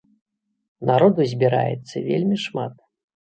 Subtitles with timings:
[0.89, 2.73] Народу збіраецца вельмі шмат!